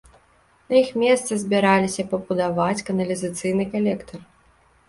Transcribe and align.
На 0.71 0.75
іх 0.83 0.89
месцы 1.01 1.37
збіраліся 1.43 2.07
пабудаваць 2.13 2.85
каналізацыйны 2.89 3.63
калектар. 3.75 4.19